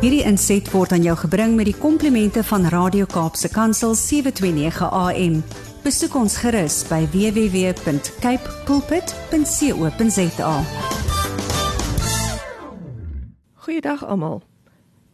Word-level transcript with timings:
Hierdie 0.00 0.22
inset 0.24 0.64
word 0.72 0.94
aan 0.96 1.02
jou 1.04 1.12
gebring 1.26 1.58
met 1.58 1.66
die 1.68 1.76
komplimente 1.76 2.40
van 2.48 2.62
Radio 2.72 3.04
Kaapse 3.04 3.50
Kansel 3.52 3.92
729 3.92 4.86
AM. 4.88 5.34
Besoek 5.84 6.14
ons 6.16 6.38
gerus 6.40 6.78
by 6.88 7.02
www.cape 7.12 8.54
pulpit.co.za. 8.64 10.54
Goeiedag 13.66 14.06
almal. 14.08 14.40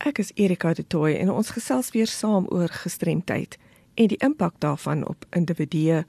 Ek 0.07 0.23
is 0.23 0.31
Erika 0.39 0.71
de 0.79 0.87
Tooy 0.87 1.19
en 1.19 1.35
ons 1.35 1.51
gesels 1.57 1.91
weer 1.91 2.07
saam 2.07 2.47
oor 2.55 2.71
gestremdheid 2.71 3.59
en 3.99 4.15
die 4.15 4.21
impak 4.23 4.55
daarvan 4.63 5.03
op 5.03 5.27
individue, 5.35 6.05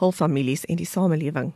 hul 0.00 0.16
families 0.16 0.64
en 0.64 0.80
die 0.80 0.88
samelewing. 0.88 1.52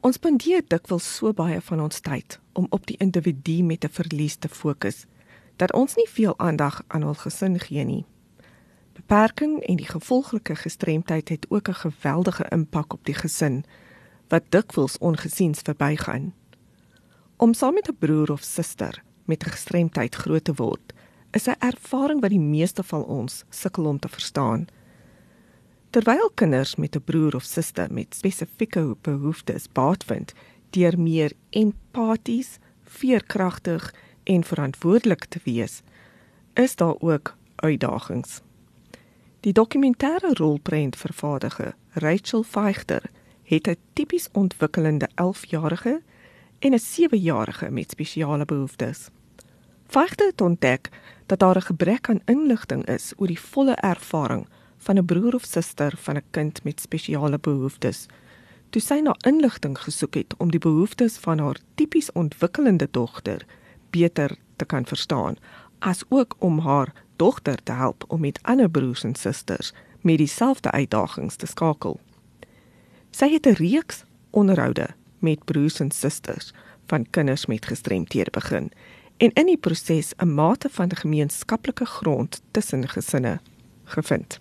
Ons 0.00 0.16
spandeer 0.16 0.64
dikwels 0.72 1.04
so 1.04 1.36
baie 1.36 1.60
van 1.68 1.84
ons 1.84 2.00
tyd 2.00 2.40
om 2.56 2.64
op 2.72 2.88
die 2.88 2.96
individu 2.96 3.60
met 3.60 3.84
'n 3.84 3.92
verlies 3.92 4.40
te 4.40 4.48
fokus 4.48 5.04
dat 5.58 5.72
ons 5.72 5.94
nie 5.98 6.08
veel 6.08 6.38
aandag 6.38 6.82
aan 6.86 7.02
hul 7.02 7.18
gesin 7.18 7.58
gee 7.58 7.84
nie. 7.84 8.04
Beperking 8.94 9.60
en 9.66 9.76
die 9.76 9.88
gevolglike 9.88 10.54
gestremdheid 10.56 11.28
het 11.28 11.46
ook 11.48 11.68
'n 11.68 11.82
geweldige 11.84 12.46
impak 12.50 12.92
op 12.92 13.04
die 13.04 13.14
gesin 13.14 13.64
wat 14.28 14.50
dikwels 14.50 14.98
ongesiens 14.98 15.60
verbygaan. 15.60 16.34
Om 17.36 17.54
saam 17.54 17.74
met 17.74 17.88
'n 17.88 17.96
broer 17.98 18.30
of 18.30 18.42
suster 18.42 19.02
met 19.24 19.42
'n 19.44 19.50
gestremdheid 19.50 20.14
groot 20.14 20.44
te 20.44 20.54
word, 20.54 20.92
is 21.30 21.46
'n 21.46 21.58
ervaring 21.58 22.20
wat 22.20 22.30
die 22.30 22.40
meeste 22.40 22.82
van 22.82 23.04
ons 23.04 23.44
sukkel 23.50 23.84
om 23.84 23.98
te 23.98 24.08
verstaan. 24.08 24.66
Terwyl 25.90 26.30
kinders 26.34 26.76
met 26.76 26.96
'n 26.96 27.02
broer 27.04 27.34
of 27.34 27.42
suster 27.42 27.92
met 27.92 28.14
spesifieke 28.14 28.96
behoeftes 29.00 29.72
baat 29.72 30.04
vind 30.04 30.32
deur 30.70 31.00
meer 31.00 31.32
empaties, 31.50 32.58
veerkragtig 32.84 33.94
en 34.28 34.44
verantwoordelik 34.44 35.24
te 35.24 35.40
wees, 35.44 35.82
is 36.54 36.76
daar 36.76 36.94
ook 36.98 37.36
uitdagings. 37.56 38.40
Die 39.40 39.52
dokumentêre 39.52 40.32
rolprent 40.32 40.96
vervaardiger, 40.96 41.74
Rachel 41.92 42.42
Veichter, 42.42 43.02
het 43.44 43.66
'n 43.68 43.76
tipies 43.92 44.28
ontwikkelende 44.32 45.08
11-jarige 45.14 46.02
en 46.58 46.72
'n 46.72 46.78
7-jarige 46.78 47.70
met 47.70 47.90
spesiale 47.90 48.44
behoeftes. 48.44 49.08
Veichter 49.86 50.26
het 50.26 50.40
ontdek 50.40 50.88
dat 51.26 51.38
daar 51.38 51.56
'n 51.56 51.68
gebrek 51.70 52.08
aan 52.08 52.20
inligting 52.24 52.86
is 52.86 53.12
oor 53.16 53.26
die 53.26 53.40
volle 53.40 53.74
ervaring 53.74 54.48
van 54.76 54.98
'n 54.98 55.04
broer 55.04 55.34
of 55.34 55.44
suster 55.44 55.92
van 55.96 56.16
'n 56.16 56.30
kind 56.30 56.64
met 56.64 56.80
spesiale 56.80 57.38
behoeftes. 57.38 58.06
Toe 58.70 58.82
sy 58.82 59.00
na 59.02 59.14
inligting 59.18 59.78
gesoek 59.78 60.14
het 60.14 60.34
om 60.36 60.50
die 60.50 60.60
behoeftes 60.60 61.16
van 61.16 61.38
haar 61.38 61.56
tipies 61.74 62.12
ontwikkelende 62.12 62.88
dogter 62.90 63.46
beter 63.90 64.36
te 64.56 64.64
kan 64.64 64.86
verstaan, 64.86 65.36
as 65.78 66.04
ook 66.08 66.34
om 66.38 66.58
haar 66.58 66.92
dogter 67.16 67.62
te 67.62 67.72
help 67.72 68.04
om 68.08 68.20
met 68.20 68.38
ander 68.42 68.70
broers 68.70 69.04
en 69.04 69.14
susters 69.14 69.72
met 70.00 70.18
dieselfde 70.18 70.70
uitdagings 70.70 71.36
te 71.36 71.46
skakel. 71.46 72.00
Sy 73.10 73.32
het 73.32 73.46
'n 73.46 73.58
reeks 73.58 74.04
onderhoude 74.30 74.88
met 75.18 75.44
broers 75.44 75.80
en 75.80 75.90
susters 75.90 76.52
van 76.86 77.10
kinders 77.10 77.46
met 77.46 77.66
gestremthede 77.66 78.30
begin 78.30 78.70
en 79.16 79.32
in 79.32 79.46
die 79.46 79.56
proses 79.56 80.12
'n 80.16 80.34
mate 80.34 80.68
van 80.70 80.96
gemeenskaplike 80.96 81.84
grond 81.84 82.42
tussen 82.50 82.88
gesinne 82.88 83.40
gevind. 83.84 84.38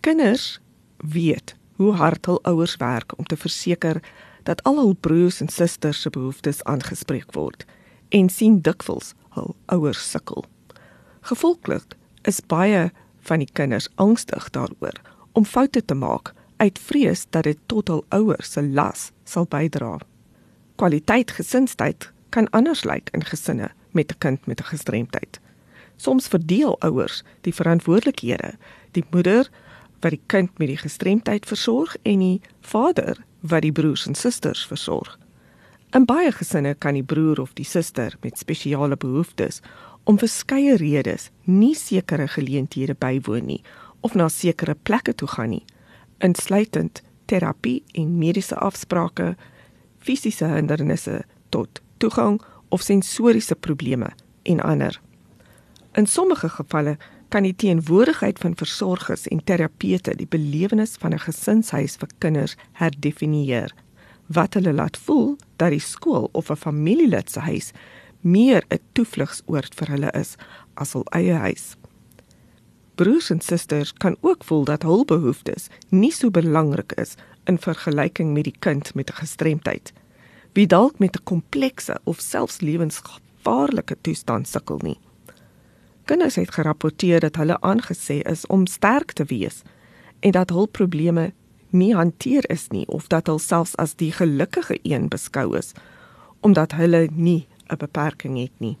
Kinders 0.00 0.60
weet 0.96 1.54
hoe 1.76 1.92
hard 1.92 2.26
hul 2.26 2.42
ouers 2.42 2.76
werk 2.76 3.18
om 3.18 3.24
te 3.24 3.36
verseker 3.36 4.02
dat 4.42 4.62
al 4.62 4.76
hul 4.76 4.94
broers 4.94 5.40
en 5.40 5.48
susters 5.48 6.00
se 6.00 6.10
behoeftes 6.10 6.64
aangespreek 6.64 7.32
word 7.32 7.64
en 8.10 8.28
sien 8.28 8.60
dikwels 8.60 9.14
hul 9.36 9.54
ouers 9.66 10.02
sukkel. 10.10 10.44
Gevolglik 11.20 11.96
is 12.28 12.40
baie 12.46 12.90
van 13.28 13.42
die 13.42 13.50
kinders 13.52 13.88
angstig 13.94 14.50
daaroor 14.50 15.00
om 15.32 15.44
foute 15.44 15.84
te 15.84 15.94
maak 15.94 16.32
uit 16.60 16.78
vrees 16.78 17.26
dat 17.30 17.46
dit 17.48 17.58
tot 17.66 17.88
hul 17.88 18.04
ouers 18.08 18.52
se 18.52 18.62
las 18.62 19.10
sal 19.24 19.46
bydra. 19.48 19.98
Kwaliteit 20.80 21.30
gesinstyd 21.36 22.10
kan 22.34 22.50
anders 22.56 22.84
lyk 22.84 23.10
in 23.16 23.24
gesinne 23.24 23.70
met 23.92 24.12
'n 24.12 24.18
kind 24.18 24.46
met 24.46 24.60
'n 24.60 24.70
gestremdheid. 24.72 25.40
Soms 25.96 26.28
verdeel 26.28 26.80
ouers 26.80 27.22
die 27.40 27.54
verantwoordelikhede, 27.54 28.54
die 28.90 29.04
moeder 29.10 29.50
wat 30.00 30.10
die 30.10 30.22
kind 30.26 30.58
met 30.58 30.68
die 30.68 30.76
gestremdheid 30.76 31.46
versorg 31.46 31.96
en 32.02 32.18
die 32.18 32.40
vader 32.60 33.24
wat 33.40 33.62
die 33.62 33.72
broers 33.72 34.06
en 34.06 34.14
susters 34.14 34.66
versorg. 34.66 35.18
In 35.90 36.04
baie 36.06 36.30
gesinne 36.30 36.76
kan 36.78 36.94
die 36.94 37.02
broer 37.02 37.40
of 37.42 37.56
die 37.58 37.66
suster 37.66 38.14
met 38.22 38.38
spesiale 38.38 38.94
behoeftes 38.96 39.58
om 40.06 40.20
verskeie 40.22 40.76
redes 40.78 41.30
nie 41.44 41.74
sekere 41.74 42.28
geleenthede 42.30 42.94
bywoon 42.94 43.48
nie 43.50 43.62
of 44.06 44.14
na 44.14 44.28
sekere 44.30 44.76
plekke 44.86 45.16
toe 45.18 45.28
gaan 45.28 45.50
nie, 45.50 45.64
insluitend 46.22 47.02
terapie 47.26 47.82
en 47.98 48.14
mediese 48.22 48.54
afsprake, 48.54 49.34
fisiese 49.98 50.46
hindernisse 50.54 51.24
tot 51.50 51.82
toegang 51.98 52.38
of 52.70 52.86
sensoriese 52.86 53.58
probleme 53.58 54.14
en 54.42 54.62
ander. 54.62 54.94
In 55.98 56.06
sommige 56.06 56.48
gevalle 56.48 56.96
kan 57.28 57.42
die 57.42 57.54
teenwoordigheid 57.54 58.38
van 58.38 58.54
versorgers 58.54 59.26
en 59.26 59.42
terapeute 59.44 60.14
die 60.14 60.30
belewenis 60.30 60.94
van 61.02 61.12
'n 61.14 61.26
gesinshuis 61.26 61.96
vir 61.96 62.08
kinders 62.18 62.56
herdefinieer 62.72 63.74
wat 64.30 64.54
hulle 64.54 64.72
laat 64.72 64.96
voel 64.96 65.36
dat 65.58 65.74
die 65.74 65.82
skool 65.82 66.28
of 66.32 66.50
'n 66.50 66.56
familielid 66.56 67.30
se 67.30 67.40
huis 67.40 67.72
meer 68.20 68.64
'n 68.68 68.78
toevlugsoord 68.92 69.74
vir 69.74 69.88
hulle 69.88 70.10
is 70.12 70.36
as 70.74 70.92
hul 70.92 71.06
eie 71.10 71.34
huis. 71.34 71.76
Broers 72.94 73.30
en 73.30 73.40
susters 73.40 73.92
kan 73.92 74.16
ook 74.20 74.44
voel 74.44 74.64
dat 74.64 74.82
hul 74.82 75.04
behoeftes 75.04 75.68
nie 75.88 76.12
so 76.12 76.30
belangrik 76.30 76.92
is 76.92 77.14
in 77.44 77.58
vergelyking 77.58 78.32
met 78.32 78.44
die 78.44 78.58
kind 78.58 78.94
met 78.94 79.10
'n 79.10 79.20
gestremdheid. 79.22 79.92
Wie 80.52 80.66
dalk 80.66 80.98
met 80.98 81.16
'n 81.16 81.24
komplekse 81.24 82.00
of 82.04 82.20
selfs 82.20 82.60
lewensgevaarlike 82.60 83.96
toestand 84.00 84.48
sukkel 84.48 84.78
nie. 84.82 84.98
Kinders 86.04 86.34
het 86.34 86.54
gerapporteer 86.54 87.20
dat 87.20 87.36
hulle 87.36 87.60
aangesê 87.60 88.22
is 88.30 88.46
om 88.46 88.66
sterk 88.66 89.12
te 89.12 89.24
wees 89.24 89.62
en 90.20 90.30
dat 90.30 90.50
hul 90.50 90.66
probleme 90.66 91.32
nie 91.72 91.94
hanteer 91.94 92.50
is 92.50 92.68
nie 92.68 92.86
of 92.86 93.06
dat 93.06 93.26
hulle 93.26 93.38
selfs 93.38 93.76
as 93.76 93.94
die 93.94 94.12
gelukkige 94.12 94.78
een 94.82 95.08
beskou 95.08 95.56
is 95.58 95.72
omdat 96.40 96.72
hulle 96.72 97.08
nie 97.12 97.46
'n 97.68 97.76
beperking 97.76 98.38
het 98.38 98.52
nie. 98.58 98.78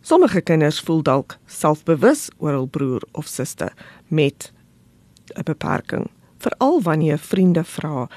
Sommige 0.00 0.40
kinders 0.40 0.80
voel 0.80 1.02
dalk 1.02 1.38
selfbewus 1.46 2.28
oor 2.38 2.52
hul 2.52 2.66
broer 2.66 3.02
of 3.12 3.26
suster 3.26 3.72
met 4.08 4.52
'n 5.34 5.42
beperking, 5.42 6.10
veral 6.38 6.82
wanneer 6.82 7.18
vriende 7.18 7.64
vra, 7.64 8.08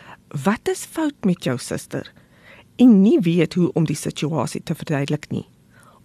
"Wat 0.43 0.67
is 0.67 0.85
fout 0.85 1.15
met 1.25 1.43
jou 1.43 1.57
suster?" 1.57 2.13
en 2.75 3.01
nie 3.01 3.19
weet 3.19 3.53
hoe 3.53 3.71
om 3.73 3.85
die 3.85 3.95
situasie 3.95 4.63
te 4.63 4.75
verduidelik 4.75 5.29
nie. 5.29 5.47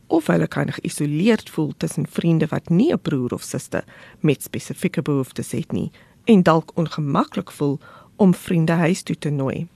Of 0.06 0.26
hulle 0.26 0.46
kan 0.46 0.72
geïsoleerd 0.72 1.50
voel 1.50 1.72
tussen 1.76 2.06
vriende 2.08 2.46
wat 2.46 2.68
nie 2.68 2.92
'n 2.92 3.00
broer 3.00 3.32
of 3.32 3.42
suster 3.42 3.84
met 4.20 4.42
spesifieke 4.42 5.02
behoeftes 5.02 5.50
het 5.50 5.72
nie 5.72 5.90
en 6.24 6.42
dalk 6.42 6.70
ongemaklik 6.74 7.50
voel 7.50 7.78
om 8.16 8.34
vriende 8.34 8.72
huis 8.72 9.02
toe 9.02 9.18
te 9.18 9.30
nooi. 9.30 9.66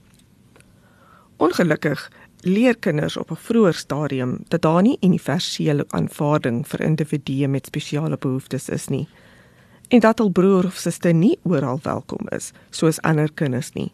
Ongelukkig 1.37 2.11
leer 2.41 2.77
kinders 2.77 3.17
op 3.17 3.31
'n 3.31 3.35
vroeër 3.35 3.73
stadium 3.73 4.37
dat 4.47 4.61
daar 4.61 4.81
nie 4.81 4.97
universele 5.01 5.85
aanvaarding 5.89 6.67
vir 6.67 6.81
individue 6.81 7.47
met 7.47 7.65
spesiale 7.65 8.17
behoeftes 8.17 8.69
is 8.69 8.87
nie 8.87 9.07
en 9.87 9.99
dat 9.99 10.19
hul 10.19 10.31
broer 10.31 10.65
of 10.67 10.79
suster 10.79 11.13
nie 11.13 11.37
oral 11.47 11.79
welkom 11.83 12.27
is 12.35 12.51
soos 12.75 12.99
ander 13.07 13.31
kinders 13.31 13.71
nie. 13.73 13.91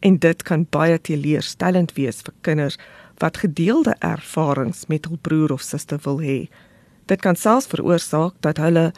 En 0.00 0.18
dit 0.18 0.42
kan 0.42 0.66
baie 0.70 0.98
teleurstellend 1.00 1.92
wees 1.96 2.22
vir 2.24 2.34
kinders 2.46 2.78
wat 3.20 3.40
gedeelde 3.44 3.96
ervarings 4.04 4.86
met 4.92 5.08
hul 5.08 5.20
broer 5.20 5.52
of 5.52 5.64
suster 5.64 6.00
wil 6.04 6.20
hê. 6.20 6.38
Dit 7.06 7.22
kan 7.24 7.36
selfs 7.36 7.68
veroorsaak 7.72 8.36
dat 8.44 8.60
hulle 8.60 8.92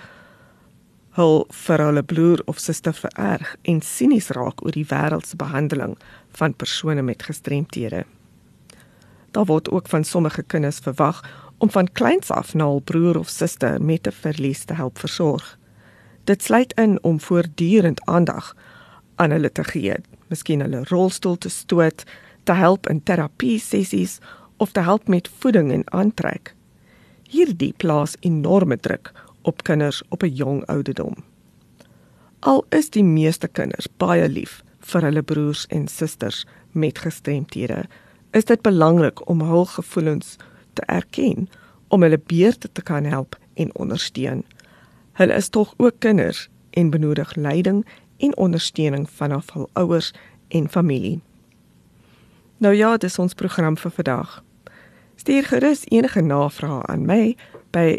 hul 1.18 1.42
vir 1.66 1.82
hulle 1.82 2.02
broer 2.06 2.42
of 2.46 2.60
suster 2.62 2.94
vererg 2.94 3.56
en 3.70 3.80
sinies 3.82 4.30
raak 4.36 4.62
oor 4.62 4.76
die 4.76 4.86
wêreld 4.86 5.26
se 5.26 5.38
behandeling 5.40 5.96
van 6.38 6.54
persone 6.54 7.02
met 7.02 7.26
gestremthede. 7.26 8.04
Daar 9.34 9.48
word 9.50 9.70
ook 9.74 9.88
van 9.90 10.04
sommige 10.04 10.42
kinders 10.42 10.78
verwag 10.78 11.22
om 11.58 11.70
van 11.74 11.90
kleins 11.92 12.30
af 12.30 12.54
na 12.54 12.68
hul 12.70 12.80
broer 12.80 13.18
of 13.18 13.28
suster 13.28 13.82
met 13.82 14.06
'n 14.06 14.14
verlies 14.20 14.64
te 14.64 14.74
help 14.74 14.98
versorg. 14.98 15.58
Dit 16.24 16.42
sluit 16.42 16.72
in 16.72 16.98
om 17.02 17.20
voortdurend 17.20 18.00
aandag 18.04 18.56
aan 19.16 19.30
hulle 19.30 19.52
te 19.52 19.64
gee, 19.64 19.94
miskien 20.28 20.60
hulle 20.60 20.84
rolstoel 20.84 21.38
te 21.38 21.48
stoot, 21.48 22.04
te 22.44 22.52
help 22.52 22.88
in 22.88 23.02
terapie 23.02 23.58
sessies 23.58 24.18
of 24.56 24.72
te 24.72 24.80
help 24.80 25.08
met 25.08 25.30
voeding 25.38 25.72
en 25.72 25.90
aantrek. 25.92 26.54
Hierdie 27.22 27.74
plaas 27.76 28.16
enorme 28.20 28.76
druk 28.76 29.12
op 29.48 29.64
kinders 29.64 30.02
op 30.08 30.22
'n 30.22 30.34
jong 30.34 30.66
ouderdom. 30.66 31.14
Al 32.38 32.64
is 32.68 32.90
die 32.90 33.04
meeste 33.04 33.48
kinders 33.48 33.88
baie 33.96 34.28
lief 34.28 34.62
vir 34.78 35.02
hulle 35.02 35.22
broers 35.22 35.66
en 35.66 35.88
susters 35.88 36.46
met 36.72 36.98
gestremthede, 36.98 37.84
is 38.30 38.44
dit 38.44 38.62
belangrik 38.62 39.28
om 39.28 39.40
hul 39.40 39.64
gevoelens 39.64 40.36
te 40.72 40.82
erken 40.86 41.48
om 41.88 42.02
hulle 42.02 42.20
beurt 42.26 42.68
te 42.72 42.82
kan 42.82 43.04
help 43.04 43.38
en 43.54 43.74
ondersteun. 43.74 44.44
Hulle 45.12 45.34
is 45.34 45.48
tog 45.48 45.74
ook 45.76 45.98
kinders 45.98 46.48
en 46.70 46.90
benodig 46.90 47.34
leiding 47.34 47.86
en 48.16 48.36
ondersteuning 48.36 49.10
vanaf 49.10 49.52
hul 49.52 49.68
ouers 49.72 50.12
en 50.48 50.68
familie. 50.68 51.20
Nou 52.58 52.74
ja, 52.74 52.96
dis 52.96 53.18
ons 53.18 53.34
program 53.34 53.76
vir 53.76 53.90
vandag. 53.90 54.42
Stuur 55.16 55.44
gerus 55.44 55.84
enige 55.88 56.20
navrae 56.22 56.82
aan 56.86 57.06
my 57.06 57.36
by 57.70 57.98